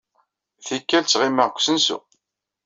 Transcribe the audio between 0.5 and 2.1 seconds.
Tikkal, ttɣimiɣ deg usensu.